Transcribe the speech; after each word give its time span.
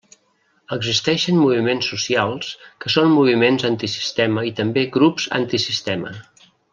Existeixen 0.75 1.37
moviments 1.41 1.89
socials 1.91 2.49
que 2.85 2.93
són 2.95 3.13
moviments 3.19 3.67
antisistema 3.71 4.49
i 4.53 4.57
també 4.61 4.89
grups 4.97 5.29
antisistema. 5.43 6.15